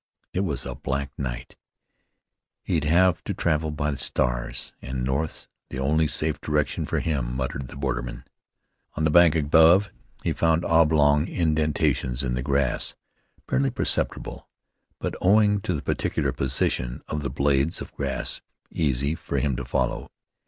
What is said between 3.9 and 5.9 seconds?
the stars, an' north's the